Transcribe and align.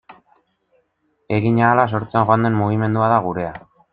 Egin 1.37 1.61
ahala 1.67 1.85
sortzen 1.93 2.25
joan 2.29 2.49
den 2.49 2.59
mugimendua 2.63 3.13
da 3.15 3.23
gurea. 3.29 3.55